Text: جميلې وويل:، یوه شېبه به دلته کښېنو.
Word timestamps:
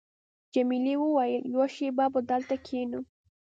جميلې 0.53 0.95
وويل:، 0.99 1.41
یوه 1.53 1.67
شېبه 1.75 2.05
به 2.13 2.19
دلته 2.29 2.55
کښېنو. 2.65 2.99